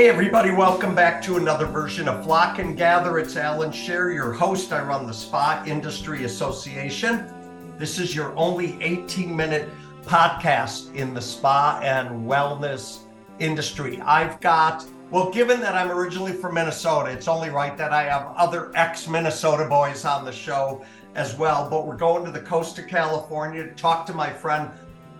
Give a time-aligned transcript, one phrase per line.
[0.00, 3.18] Hey, everybody, welcome back to another version of Flock and Gather.
[3.18, 4.72] It's Allan Scher, your host.
[4.72, 7.30] I run the Spa Industry Association.
[7.76, 9.68] This is your only 18 minute
[10.04, 13.00] podcast in the spa and wellness
[13.40, 14.00] industry.
[14.00, 18.32] I've got, well, given that I'm originally from Minnesota, it's only right that I have
[18.38, 20.82] other ex Minnesota boys on the show
[21.14, 21.68] as well.
[21.68, 24.70] But we're going to the coast of California to talk to my friend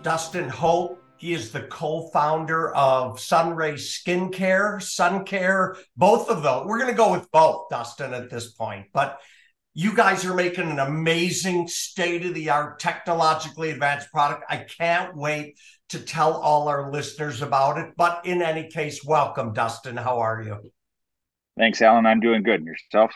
[0.03, 1.00] Dustin Holt.
[1.21, 6.65] He is the co-founder of Sonrei Skincare, Sun Care, both of those.
[6.65, 8.87] We're going to go with both, Dustin, at this point.
[8.95, 9.21] But
[9.75, 14.45] you guys are making an amazing state-of-the-art, technologically advanced product.
[14.49, 15.59] I can't wait
[15.91, 17.93] to tell all our listeners about it.
[17.99, 19.99] But in any case, welcome, Dustin.
[19.99, 20.73] How are you?
[21.59, 22.07] Thanks, Allan.
[22.07, 22.61] I'm doing good.
[22.61, 23.13] And yourself?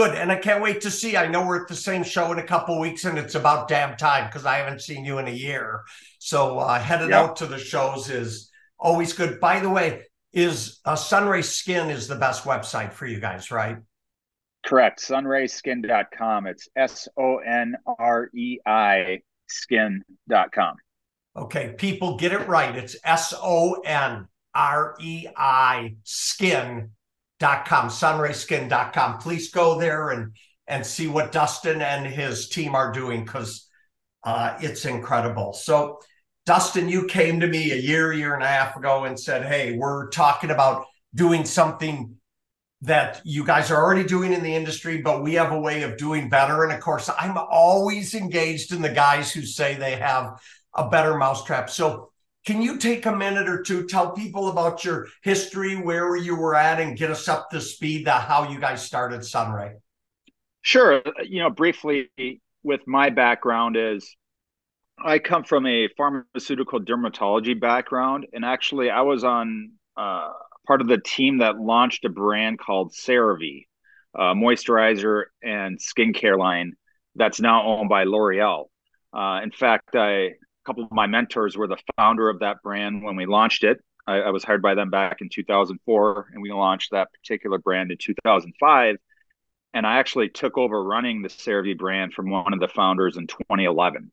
[0.00, 0.14] Good.
[0.14, 1.18] And I can't wait to see.
[1.18, 3.98] I know we're at the same show in a couple weeks, and it's about damn
[3.98, 5.82] time because I haven't seen you in a year.
[6.18, 7.18] So uh, heading yep.
[7.18, 9.38] out to the shows is always good.
[9.40, 13.76] By the way, is uh, Sonrei Skin is the best website for you guys, right?
[14.64, 15.06] Correct.
[15.06, 16.46] Sonreiskin.com.
[16.46, 20.76] It's S O N R E I skin.com.
[21.36, 22.74] Okay, people get it right.
[22.74, 26.92] It's S O N R E I skin
[27.40, 29.18] com, sonreiskin.com.
[29.18, 30.32] Please go there and
[30.66, 33.68] and see what Dustin and his team are doing because
[34.22, 35.52] uh, it's incredible.
[35.52, 35.98] So,
[36.46, 39.76] Dustin, you came to me a year, year and a half ago and said, Hey,
[39.76, 42.14] we're talking about doing something
[42.82, 45.98] that you guys are already doing in the industry, but we have a way of
[45.98, 46.62] doing better.
[46.62, 50.40] And of course, I'm always engaged in the guys who say they have
[50.74, 51.68] a better mousetrap.
[51.68, 52.09] So,
[52.46, 56.54] can you take a minute or two, tell people about your history, where you were
[56.54, 59.74] at, and get us up to speed that how you guys started Sonrei?
[60.62, 61.02] Sure.
[61.22, 62.10] You know, briefly,
[62.62, 64.16] with my background is
[65.02, 70.28] I come from a pharmaceutical dermatology background, and actually, I was on uh,
[70.66, 73.66] part of the team that launched a brand called CeraVe,
[74.14, 76.74] a moisturizer and skincare line
[77.16, 78.66] that's now owned by L'Oreal.
[79.12, 80.32] Uh, in fact, I
[80.70, 83.82] couple of my mentors were the founder of that brand when we launched it.
[84.06, 87.90] I, I, was hired by them back in 2004, and we launched that particular brand
[87.90, 88.96] in 2005.
[89.74, 93.26] And I actually took over running the CeraVe brand from one of the founders in
[93.26, 94.12] 2011.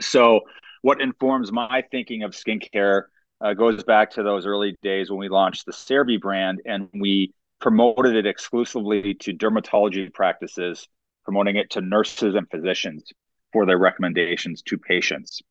[0.00, 0.42] So,
[0.82, 3.06] what informs my thinking of skincare
[3.40, 7.34] uh, goes back to those early days when we launched the CeraVe brand and we
[7.60, 10.86] promoted it exclusively to dermatology practices,
[11.24, 13.12] promoting it to nurses and physicians
[13.52, 15.42] for their recommendations to patients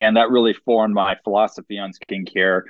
[0.00, 2.62] and that really formed my philosophy on skincare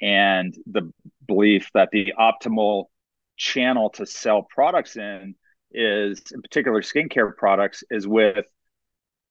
[0.00, 0.92] and the
[1.26, 2.84] belief that the optimal
[3.36, 5.34] channel to sell products in
[5.72, 8.44] is in particular skincare products is with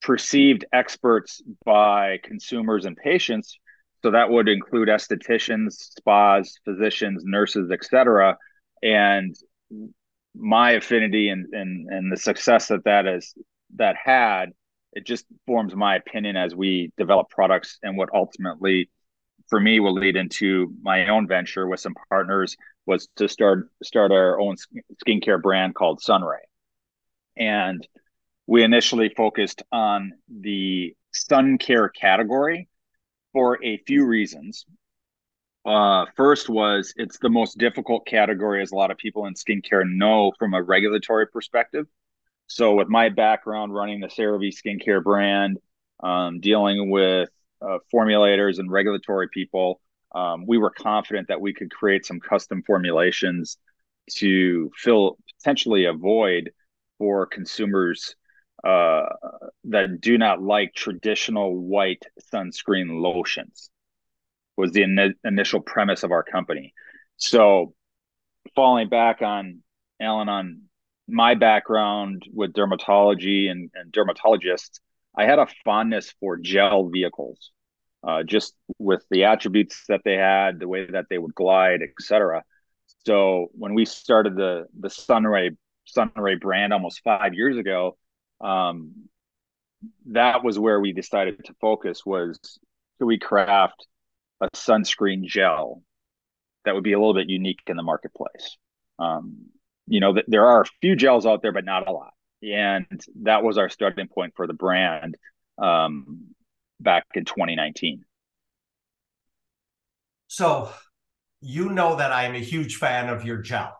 [0.02, 3.58] perceived experts by consumers and patients.
[4.02, 8.36] So that would include estheticians spas physicians nurses etc
[8.82, 9.34] and
[10.34, 13.34] my affinity and, and and the success that that is
[13.76, 14.52] that had
[14.92, 18.90] it just forms my opinion as we develop products and what ultimately
[19.48, 22.56] for me will lead into my own venture with some partners
[22.86, 24.56] was to start start our own
[25.06, 26.38] skincare brand called Sonrei.
[27.36, 27.86] And
[28.46, 32.68] we initially focused on the sun care category
[33.32, 34.64] for a few reasons.
[35.64, 39.84] Uh, first was it's the most difficult category, as a lot of people in skincare
[39.86, 41.86] know from a regulatory perspective.
[42.48, 45.58] So, with my background running the CeraVe skincare brand,
[46.02, 47.28] um, dealing with
[47.60, 49.80] uh, formulators and regulatory people,
[50.14, 53.58] um, we were confident that we could create some custom formulations
[54.12, 56.50] to fill potentially a void
[56.98, 58.16] for consumers
[58.64, 59.06] uh,
[59.64, 63.70] that do not like traditional white sunscreen lotions
[64.56, 66.74] was the in- initial premise of our company.
[67.16, 67.74] So
[68.54, 69.62] falling back on
[70.00, 70.62] allan on
[71.08, 74.80] my background with dermatology and, and dermatologists,
[75.16, 77.50] I had a fondness for gel vehicles,
[78.06, 82.44] uh, just with the attributes that they had, the way that they would glide, etc.
[83.06, 85.56] So when we started the the Sonrei
[85.96, 87.96] Sonrei brand almost five years ago,
[88.40, 89.08] um,
[90.06, 92.04] that was where we decided to focus.
[92.04, 92.38] Was
[92.98, 93.86] could we craft
[94.40, 95.82] a sunscreen gel
[96.64, 98.56] that would be a little bit unique in the marketplace?
[98.98, 99.46] Um,
[99.88, 102.12] you know, that there are a few gels out there, but not a lot.
[102.42, 102.86] And
[103.22, 105.16] that was our starting point for the brand
[105.58, 106.34] um,
[106.80, 108.04] back in 2019.
[110.28, 110.70] So,
[111.40, 113.76] you know that I am a huge fan of your gel.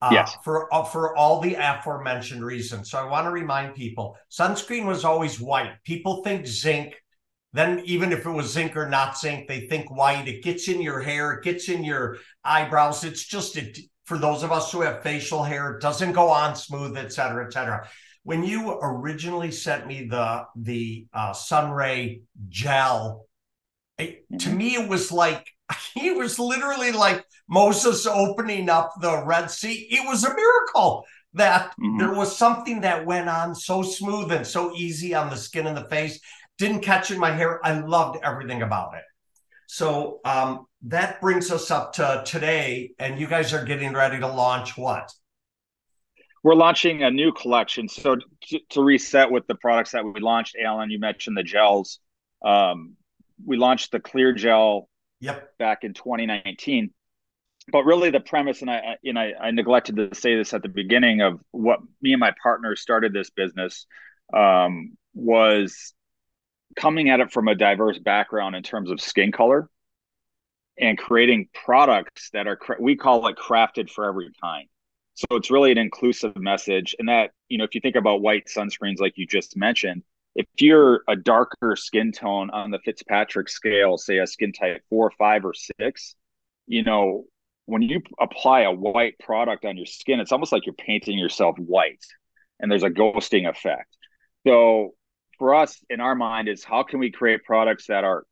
[0.00, 0.36] Uh, yes.
[0.44, 2.90] For uh, for all the aforementioned reasons.
[2.90, 5.72] So I want to remind people, sunscreen was always white.
[5.84, 6.94] People think zinc
[7.54, 10.28] Then, even if it was zinc or not zinc, they think white.
[10.28, 13.04] It gets in your hair, it gets in your eyebrows.
[13.04, 16.56] It's just it, for those of us who have facial hair, it doesn't go on
[16.56, 17.88] smooth, et cetera, et cetera.
[18.22, 23.26] When you originally sent me the the uh, Sonrei gel,
[23.98, 24.56] it, to mm-hmm.
[24.56, 25.46] me it was like
[25.94, 29.88] he was literally like Moses opening up the Red Sea.
[29.90, 31.04] It was a miracle
[31.34, 31.98] that mm-hmm.
[31.98, 35.76] there was something that went on so smooth and so easy on the skin and
[35.76, 36.20] the face.
[36.58, 37.60] Didn't catch in my hair.
[37.66, 39.02] I loved everything about it.
[39.66, 44.28] So um, that brings us up to today, and you guys are getting ready to
[44.28, 45.12] launch what?
[46.42, 47.88] We're launching a new collection.
[47.88, 52.00] So to, to reset with the products that we launched, Allan, you mentioned the gels.
[52.44, 52.96] Um,
[53.44, 54.88] we launched the clear gel
[55.20, 55.56] yep.
[55.58, 56.90] back in 2019
[57.72, 60.62] but really the premise and I, you know I, I, neglected to say this at
[60.62, 63.86] the beginning of what me and my partner started this business
[64.34, 65.94] um, was
[66.76, 69.68] coming at it from a diverse background in terms of skin color
[70.78, 74.68] and creating products that are we call it crafted for every kind
[75.14, 78.46] so it's really an inclusive message and that you know if you think about white
[78.46, 80.02] sunscreens like you just mentioned
[80.34, 85.12] if you're a darker skin tone on the Fitzpatrick scale, say a skin type four,
[85.12, 86.16] five, or six,
[86.66, 87.24] you know,
[87.66, 91.56] when you apply a white product on your skin, it's almost like you're painting yourself
[91.58, 92.04] white
[92.60, 93.96] and there's a ghosting effect.
[94.46, 94.94] So
[95.38, 98.24] for us in our mind is how can we create products that are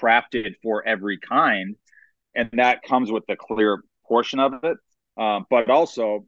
[0.00, 1.76] crafted for every kind?
[2.34, 4.76] And that comes with the clear portion of it.
[5.16, 6.26] Um, but also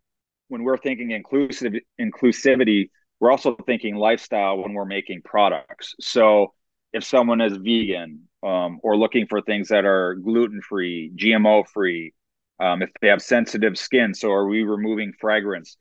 [0.49, 5.95] when we're thinking inclusive inclusivity, we're also thinking lifestyle when we're making products.
[6.01, 6.55] So
[6.93, 12.15] if someone is vegan um, or looking for things that are gluten free, GMO free,
[12.61, 15.77] um, if they have sensitive skin, so are we removing fragrance?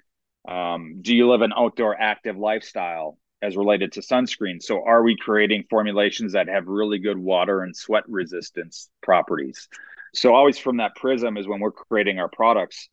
[0.47, 4.61] Um, do you live an outdoor active lifestyle as related to sunscreen?
[4.61, 9.67] So are we creating formulations that have really good water and sweat resistance properties?
[10.13, 12.89] So always from that prism is when we're creating our products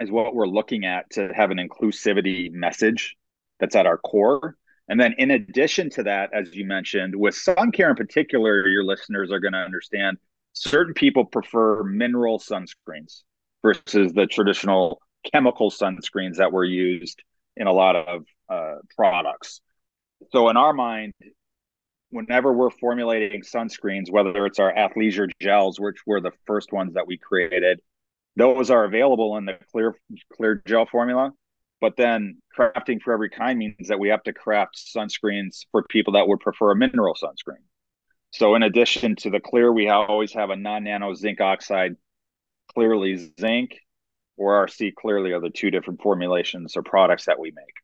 [0.00, 3.16] is what we're looking at to have an inclusivity message
[3.58, 4.56] that's at our core.
[4.88, 8.82] And then, in addition to that, as you mentioned, with sun care in particular, your
[8.82, 10.16] listeners are going to understand
[10.52, 13.22] certain people prefer mineral sunscreens
[13.62, 15.00] versus the traditional
[15.32, 17.22] chemical sunscreens that were used
[17.56, 19.60] in a lot of uh, products.
[20.32, 21.14] So, in our mind,
[22.10, 27.06] whenever we're formulating sunscreens, whether it's our athleisure gels, which were the first ones that
[27.06, 27.80] we created,
[28.36, 29.94] those are available in the clear
[30.32, 31.32] clear gel formula.
[31.80, 36.12] But then crafting for every kind means that we have to craft sunscreens for people
[36.12, 37.64] that would prefer a mineral sunscreen.
[38.32, 41.96] So in addition to the clear, we always have a non-nano zinc oxide,
[42.74, 43.76] clearly zinc,
[44.36, 47.74] or RC clearly are the two different formulations or products that we make.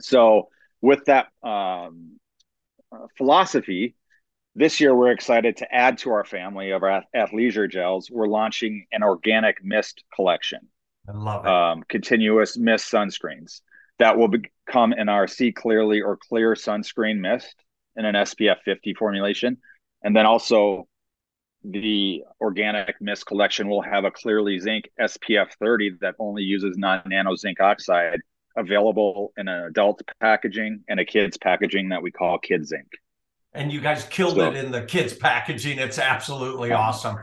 [0.00, 0.48] So
[0.80, 2.18] with that um,
[2.92, 3.94] uh, philosophy,
[4.54, 8.10] this year we're excited to add to our family of our athleisure gels.
[8.10, 10.68] We're launching an organic mist collection.
[11.08, 11.50] I love it.
[11.50, 13.60] Um, continuous mist sunscreens
[13.98, 17.54] that will become an RC clearly or clear sunscreen mist
[17.96, 19.58] in an SPF 50 formulation.
[20.02, 20.88] And then also
[21.64, 27.02] the organic mist collection will have a clearly zinc SPF 30 that only uses non
[27.06, 28.20] nano zinc oxide
[28.56, 32.88] available in an adult packaging and a kids packaging that we call Kid Zinc.
[33.54, 35.78] And you guys killed so, it in the kids packaging.
[35.78, 37.16] It's absolutely awesome.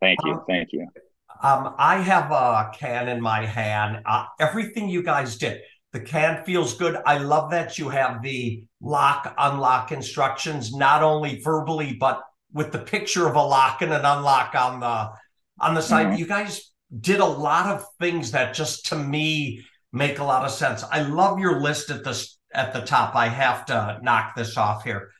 [0.00, 0.32] Thank you.
[0.32, 0.88] Um, Thank you.
[1.42, 4.02] Um, I have a can in my hand.
[4.06, 5.60] Uh, everything you guys did,
[5.92, 6.96] the can feels good.
[7.06, 12.22] I love that you have the lock unlock instructions, not only verbally but
[12.54, 15.10] with the picture of a lock and an unlock on the
[15.60, 16.06] on the side.
[16.06, 16.16] Mm-hmm.
[16.16, 20.50] You guys did a lot of things that just to me make a lot of
[20.50, 20.82] sense.
[20.90, 23.14] I love your list at this at the top.
[23.14, 25.10] I have to knock this off here.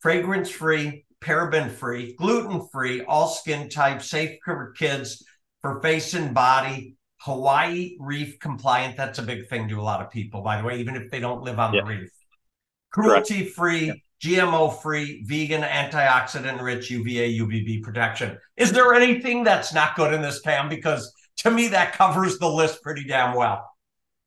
[0.00, 5.24] Fragrance free, paraben free, gluten free, all skin types, safe for kids
[5.60, 6.96] for face and body.
[7.20, 8.96] Hawaii reef compliant.
[8.96, 11.20] That's a big thing to a lot of people, by the way, even if they
[11.20, 11.80] don't live on yeah.
[11.80, 12.10] the reef.
[12.90, 13.92] Cruelty free, yeah.
[14.22, 18.38] GMO free, vegan, antioxidant rich, UVA, UVB protection.
[18.56, 20.68] Is there anything that's not good in this, Pam?
[20.68, 23.70] Because to me, that covers the list pretty damn well.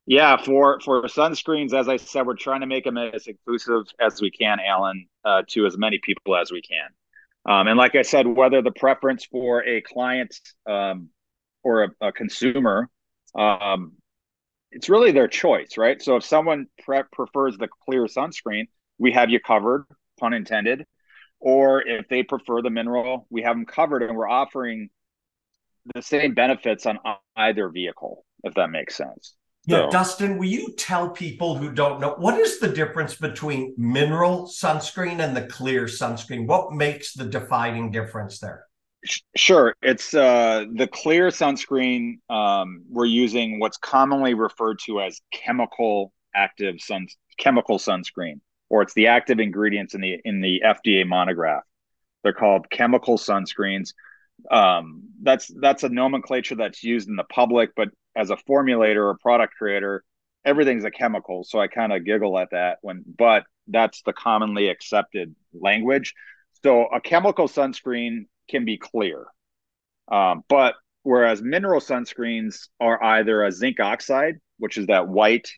[0.06, 4.22] Yeah, for for sunscreens, as I said, we're trying to make them as inclusive as
[4.22, 6.88] we can, Allan, uh, to as many people as we can.
[7.46, 11.10] Um, and like I said, whether the preference for a client um,
[11.64, 12.90] or a, a consumer,
[13.36, 13.94] um,
[14.72, 16.02] it's really their choice, right?
[16.02, 18.68] So if someone pre- prefers the clear sunscreen,
[19.02, 19.86] we have you covered,
[20.20, 20.86] pun intended.
[21.40, 24.90] Or if they prefer the mineral, we have them covered, and we're offering
[25.96, 27.00] the same benefits on
[27.36, 29.34] either vehicle, if that makes sense.
[29.66, 33.74] Yeah, so, Dustin, will you tell people who don't know what is the difference between
[33.76, 36.46] mineral sunscreen and the clear sunscreen?
[36.46, 38.66] What makes the defining difference there?
[39.36, 39.76] Sure.
[39.82, 42.20] It's uh, the clear sunscreen.
[42.30, 48.40] Um, we're using what's commonly referred to as chemical active sun chemical sunscreen,
[48.72, 51.64] or it's the active ingredients in the in the FDA monograph.
[52.24, 53.94] They're called chemical sunscreens.
[54.50, 59.18] Um, that's that's a nomenclature that's used in the public, but as a formulator or
[59.22, 60.06] product creator,
[60.46, 61.44] everything's a chemical.
[61.44, 66.14] So I kind of giggle at that when, but that's the commonly accepted language.
[66.64, 69.26] So a chemical sunscreen can be clear,
[70.10, 75.52] um, but whereas mineral sunscreens are either a zinc oxide, which is that white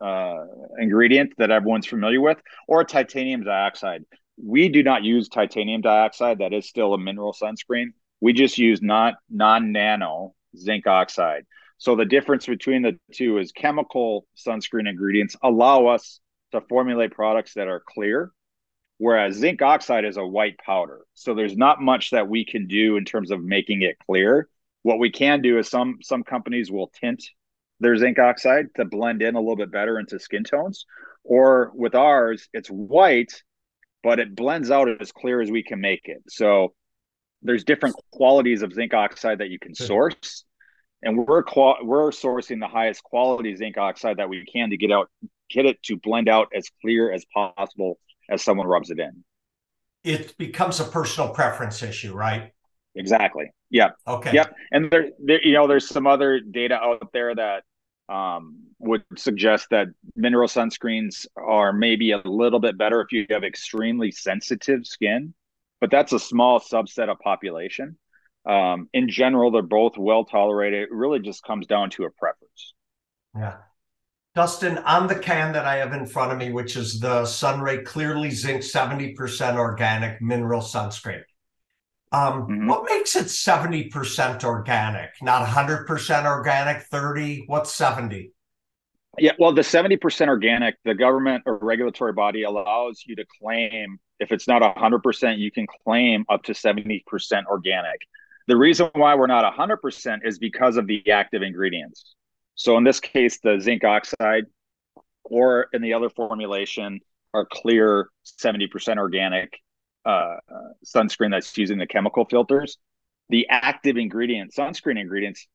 [0.00, 0.44] uh,
[0.78, 4.04] ingredient that everyone's familiar with, or titanium dioxide.
[4.42, 6.38] We do not use titanium dioxide.
[6.38, 7.88] That is still a mineral sunscreen.
[8.20, 11.44] We just use not non-nano zinc oxide.
[11.78, 16.20] So the difference between the two is chemical sunscreen ingredients allow us
[16.52, 18.32] to formulate products that are clear,
[18.98, 21.00] whereas zinc oxide is a white powder.
[21.14, 24.48] So there's not much that we can do in terms of making it clear.
[24.82, 27.22] What we can do is some some companies will tint
[27.80, 30.84] their zinc oxide to blend in a little bit better into skin tones.
[31.24, 33.42] Or with ours, it's white,
[34.02, 36.22] but it blends out as clear as we can make it.
[36.28, 36.74] So
[37.42, 39.84] there's different qualities of zinc oxide that you can hmm.
[39.84, 40.44] source.
[41.02, 41.44] And we're
[41.82, 45.08] we're sourcing the highest quality zinc oxide that we can to get out
[45.48, 49.24] get it to blend out as clear as possible as someone rubs it in.
[50.04, 52.52] It becomes a personal preference issue, right?
[52.98, 53.50] Exactly.
[53.70, 53.90] Yeah.
[54.06, 54.32] Okay.
[54.34, 54.54] Yep.
[54.72, 57.62] And there, there, you know, there's some other data out there that
[58.08, 59.86] um, would suggest that
[60.16, 65.32] mineral sunscreens are maybe a little bit better if you have extremely sensitive skin,
[65.80, 67.96] but that's a small subset of population.
[68.48, 70.82] Um, in general, they're both well tolerated.
[70.84, 72.74] It really just comes down to a preference.
[73.36, 73.56] Yeah.
[74.34, 77.84] Dustin, on the can that I have in front of me, which is the Sonrei
[77.84, 81.22] Clearly Zinc 70% organic mineral sunscreen.
[82.10, 82.66] Um, mm-hmm.
[82.66, 87.44] What makes it 70% organic, not 100% organic, 30?
[87.46, 88.32] What's 70?
[89.18, 94.32] Yeah, well, the 70% organic, the government or regulatory body allows you to claim, if
[94.32, 97.02] it's not 100%, you can claim up to 70%
[97.46, 98.00] organic.
[98.46, 102.14] The reason why we're not 100% is because of the active ingredients.
[102.54, 104.44] So in this case, the zinc oxide,
[105.24, 107.00] or in the other formulation,
[107.34, 108.08] are clear
[108.40, 109.52] 70% organic
[110.04, 110.36] uh,
[110.84, 112.78] sunscreen that's using the chemical filters,
[113.28, 115.46] the active ingredient sunscreen ingredients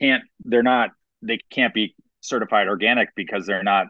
[0.00, 0.90] can't they're not
[1.22, 3.86] they can't be certified organic because they're not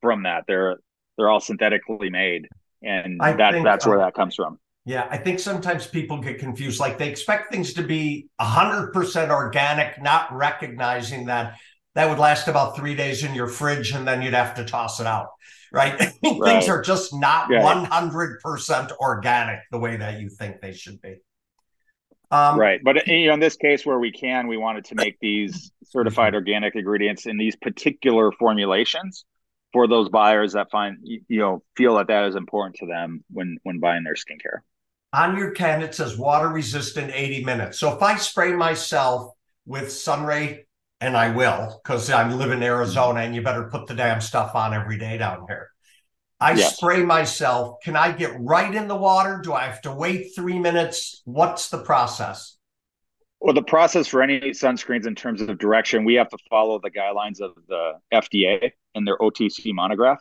[0.00, 0.44] from that.
[0.46, 0.78] They're
[1.16, 2.48] they're all synthetically made,
[2.82, 4.58] and I that think, that's where uh, that comes from.
[4.86, 6.80] Yeah, I think sometimes people get confused.
[6.80, 11.56] Like they expect things to be hundred percent organic, not recognizing that
[11.94, 15.00] that would last about three days in your fridge, and then you'd have to toss
[15.00, 15.28] it out
[15.72, 15.98] right?
[16.22, 21.16] Things are just not 100% organic the way that you think they should be.
[22.30, 22.80] Um, right.
[22.82, 26.34] But you know, in this case where we can, we wanted to make these certified
[26.34, 29.24] organic ingredients in these particular formulations
[29.72, 33.58] for those buyers that find, you know, feel that that is important to them when,
[33.64, 34.60] when buying their skincare.
[35.12, 37.80] On your can, it says water resistant 80 minutes.
[37.80, 39.32] So if I spray myself
[39.66, 40.64] with Sonrei
[41.00, 44.54] and I will because I live in Arizona and you better put the damn stuff
[44.54, 45.70] on every day down here.
[46.38, 46.76] I yes.
[46.76, 47.76] spray myself.
[47.82, 49.40] Can I get right in the water?
[49.42, 51.20] Do I have to wait three minutes?
[51.24, 52.56] What's the process?
[53.40, 56.90] Well, the process for any sunscreens in terms of direction, we have to follow the
[56.90, 60.18] guidelines of the FDA and their OTC monograph.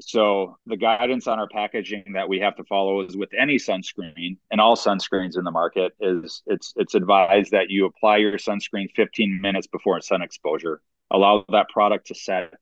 [0.00, 4.38] So the guidance on our packaging that we have to follow is with any sunscreen
[4.50, 8.88] and all sunscreens in the market is it's it's advised that you apply your sunscreen
[8.96, 10.80] 15 minutes before sun exposure.
[11.10, 12.54] Allow that product to set,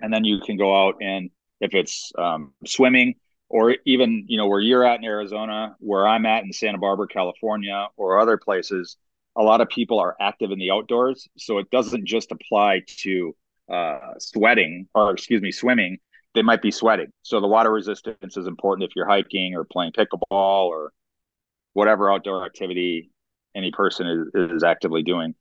[0.00, 3.14] and then you can go out and if it's um, swimming
[3.48, 7.06] or even you know where you're at in Arizona, where I'm at in Santa Barbara,
[7.06, 8.96] California, or other places,
[9.36, 13.36] a lot of people are active in the outdoors, so it doesn't just apply to
[13.72, 15.98] uh, sweating or excuse me swimming
[16.34, 17.12] they might be sweating.
[17.22, 20.92] So the water resistance is important if you're hiking or playing pickleball or
[21.72, 23.10] whatever outdoor activity
[23.54, 25.34] any person is, is actively doing.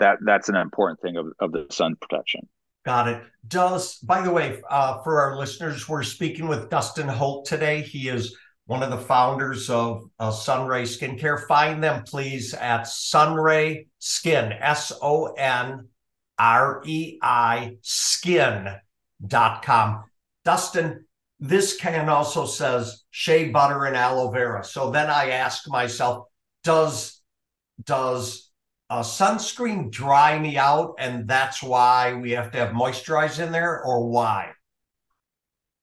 [0.00, 2.48] That that's an important thing of, of the sun protection.
[2.84, 3.22] Got it.
[3.46, 7.82] Does by the way, uh, for our listeners, we're speaking with Dustin Holt today.
[7.82, 11.46] He is one of the founders of uh, Sonrei Skincare.
[11.48, 15.88] Find them, please, at Sonrei Skin, S O N
[16.38, 18.84] R E I skin.com.
[20.48, 21.04] Dustin,
[21.40, 24.64] this can also says shea butter and aloe vera.
[24.64, 26.24] So then I ask myself,
[26.64, 27.20] does
[27.84, 28.50] does
[28.90, 34.08] sunscreen dry me out, and that's why we have to have moisturize in there, or
[34.08, 34.52] why?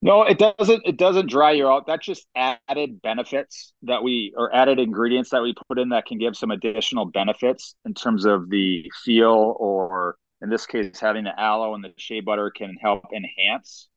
[0.01, 0.81] No, it doesn't.
[0.83, 1.85] It doesn't dry you out.
[1.85, 6.17] That's just added benefits that we or added ingredients that we put in that can
[6.17, 11.39] give some additional benefits in terms of the feel, or in this case, having the
[11.39, 13.89] aloe and the shea butter can help enhance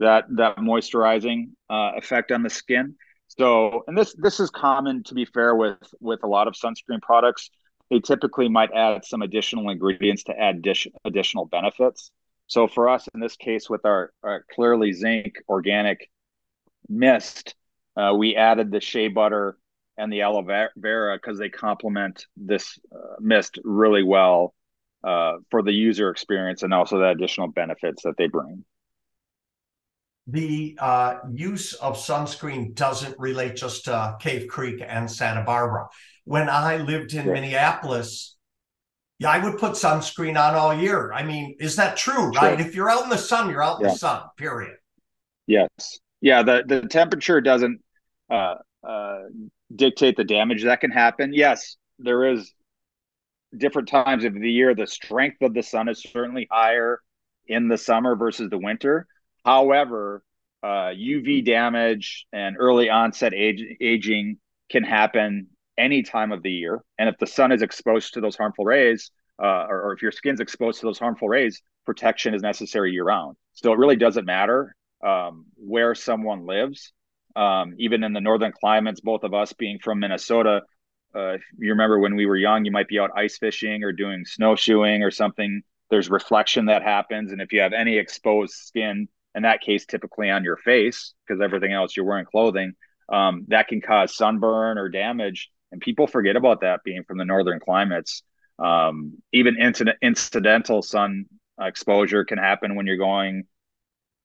[0.00, 2.94] that that moisturizing uh, effect on the skin.
[3.28, 7.02] So, and this this is common to be fair with with a lot of sunscreen
[7.02, 7.50] products.
[7.90, 12.10] They typically might add some additional ingredients to add dish, additional benefits.
[12.46, 16.10] So for us in this case, with our, our clearly zinc organic
[16.88, 17.54] mist,
[17.96, 19.58] uh, we added the shea butter
[19.96, 20.42] and the aloe
[20.76, 24.54] vera because they complement this uh, mist really well
[25.04, 28.64] uh, for the user experience and also the additional benefits that they bring
[30.28, 35.88] the uh, use of sunscreen doesn't relate just to Cave Creek and Santa Barbara.
[36.24, 38.36] When I lived in Minneapolis,
[39.18, 41.12] yeah, I would put sunscreen on all year.
[41.14, 42.60] I mean, is that true, right?
[42.60, 43.92] If you're out in the sun, you're out in yeah.
[43.92, 44.76] the sun, period.
[45.46, 45.98] Yes.
[46.20, 47.80] Yeah, the, the temperature doesn't
[48.30, 48.56] uh,
[48.86, 49.18] uh,
[49.74, 51.32] dictate the damage that can happen.
[51.32, 52.52] Yes, there is
[53.56, 54.74] different times of the year.
[54.74, 57.00] The strength of the sun is certainly higher
[57.46, 59.06] in the summer versus the winter
[59.48, 60.22] However,
[60.62, 64.36] uh, UV damage and early onset age, aging
[64.68, 65.46] can happen
[65.78, 66.84] any time of the year.
[66.98, 69.10] And if the sun is exposed to those harmful rays,
[69.42, 73.04] uh, or, or, if your skin's exposed to those harmful rays, protection is necessary year
[73.04, 73.38] round.
[73.54, 76.92] So it really doesn't matter um, where someone lives.
[77.34, 80.60] Um, even in the northern climates, both of us being from Minnesota,
[81.14, 83.92] uh, if you remember when we were young, you might be out ice fishing or
[83.92, 85.62] doing snowshoeing or something.
[85.88, 87.32] There's reflection that happens.
[87.32, 91.40] And if you have any exposed skin, in that case, typically on your face, because
[91.40, 92.72] everything else you're wearing clothing,
[93.08, 95.50] um, that can cause sunburn or damage.
[95.72, 98.22] And people forget about that being from the northern climates.
[98.58, 101.26] Um, even incident, incidental sun
[101.60, 103.44] exposure can happen when you're going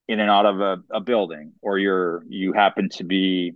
[0.08, 3.54] in and out of a, a building, or you're you happen to be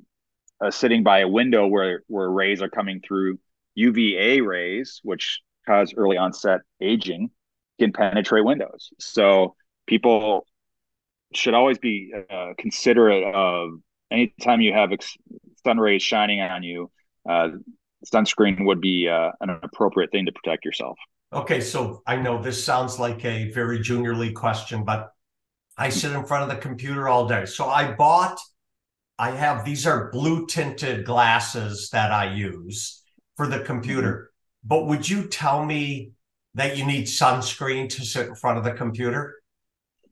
[0.61, 3.39] uh, sitting by a window where where rays are coming through.
[3.75, 7.29] UVA rays, which cause early onset aging,
[7.79, 8.89] can penetrate windows.
[8.99, 9.55] So
[9.85, 10.47] people
[11.33, 13.71] should always be uh, considerate of
[14.11, 15.17] anytime you have ex-
[15.63, 16.89] sun rays shining on you.
[17.27, 17.49] Uh,
[18.13, 20.97] sunscreen would be uh, an appropriate thing to protect yourself.
[21.33, 25.09] Okay, so I know this sounds like a very junior league question, but
[25.77, 27.45] I sit in front of the computer all day.
[27.45, 28.39] So I bought,
[29.19, 33.03] I have these are blue tinted glasses that I use
[33.35, 34.31] for the computer.
[34.63, 36.11] But would you tell me
[36.55, 39.35] that you need sunscreen to sit in front of the computer?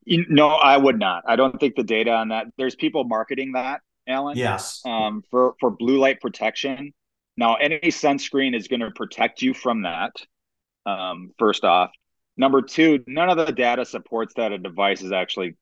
[0.06, 1.24] No, I would not.
[1.28, 2.48] I don't think the data on that.
[2.58, 4.38] There's people marketing that, Allan.
[4.38, 4.82] Yes.
[4.86, 6.94] Um, for for blue light protection.
[7.38, 10.14] Now, any sunscreen is going to protect you from that.
[10.86, 11.92] Um, first off,
[12.38, 15.58] number two, none of the data supports that a device is actually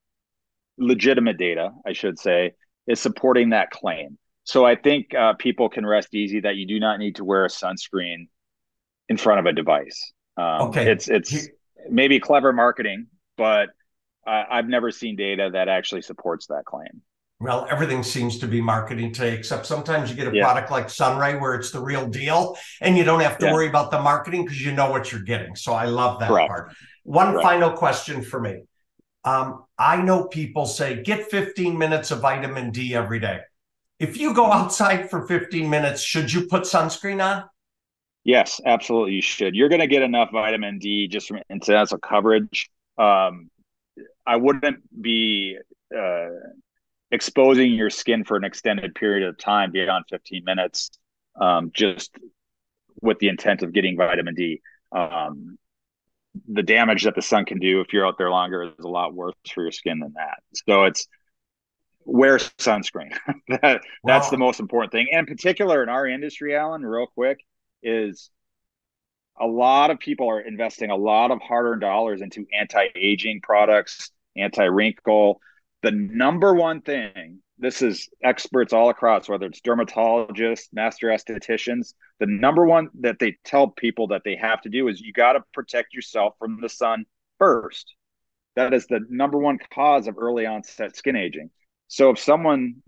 [0.78, 1.72] legitimate data.
[1.86, 2.54] I should say
[2.86, 4.18] is supporting that claim.
[4.44, 7.46] So I think uh, people can rest easy that you do not need to wear
[7.46, 8.28] a sunscreen
[9.08, 10.12] in front of a device.
[10.36, 10.92] Um, okay.
[10.92, 11.48] It's it's
[11.90, 13.70] maybe clever marketing, but
[14.26, 17.02] uh, I've never seen data that actually supports that claim.
[17.40, 20.44] Well, everything seems to be marketing today, except sometimes you get a yeah.
[20.44, 23.54] product like Sonrei where it's the real deal and you don't have to yeah.
[23.54, 25.56] worry about the marketing because you know what you're getting.
[25.56, 26.48] So I love that Correct.
[26.48, 26.74] part.
[27.04, 27.44] One Correct.
[27.44, 28.64] final question for me.
[29.26, 33.40] Um, I know people say get 15 minutes of vitamin D every day.
[34.00, 37.44] If you go outside for 15 minutes, should you put sunscreen on?
[38.24, 39.14] Yes, absolutely.
[39.14, 39.54] You should.
[39.54, 42.70] You're going to get enough vitamin D just from incidental coverage.
[42.98, 43.50] Um,
[44.26, 45.58] I wouldn't be
[45.96, 46.30] uh,
[47.12, 50.92] exposing your skin for an extended period of time beyond 15 minutes,
[51.40, 52.18] um, just
[53.02, 54.62] with the intent of getting vitamin D.
[54.92, 55.58] Um,
[56.48, 59.14] the damage that the sun can do if you're out there longer is a lot
[59.14, 60.40] worse for your skin than that.
[60.68, 61.08] So it's
[62.06, 63.16] wear sunscreen.
[63.62, 65.08] that, that's the most important thing.
[65.12, 67.40] And in particular in our industry, Allan, real quick,
[67.82, 68.30] is
[69.39, 75.41] a lot of people are investing a lot of hard-earned dollars into anti-aging products, anti-wrinkle.
[75.82, 82.26] The number one thing, this is experts all across, whether it's dermatologists, master estheticians, the
[82.28, 85.43] number one that they tell people that they have to do is you got to
[85.54, 87.06] protect yourself from the sun
[87.39, 87.96] first.
[88.56, 91.50] That is the number one cause of early onset skin aging.
[91.88, 92.82] So if someone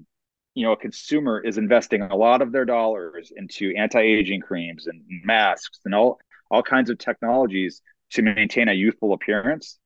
[0.54, 5.02] you know a consumer is investing a lot of their dollars into anti-aging creams and
[5.24, 6.20] masks and all
[6.52, 7.82] all kinds of technologies
[8.12, 9.78] to maintain a youthful appearance,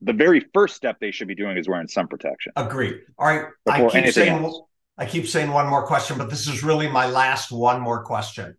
[0.00, 2.52] the very first step they should be doing is wearing sun protection.
[2.56, 3.00] Agree.
[3.18, 3.46] All right.
[3.68, 4.60] I keep saying else.
[4.98, 8.56] I keep saying one more question, but this is really my last one more question.